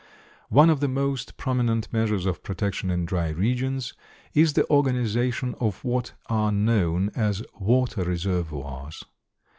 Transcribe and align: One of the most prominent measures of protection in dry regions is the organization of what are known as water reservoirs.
One 0.49 0.71
of 0.71 0.79
the 0.79 0.87
most 0.87 1.37
prominent 1.37 1.93
measures 1.93 2.25
of 2.25 2.41
protection 2.41 2.89
in 2.89 3.05
dry 3.05 3.29
regions 3.29 3.93
is 4.33 4.53
the 4.53 4.67
organization 4.67 5.53
of 5.59 5.83
what 5.85 6.13
are 6.25 6.51
known 6.51 7.11
as 7.13 7.43
water 7.59 8.03
reservoirs. 8.05 9.03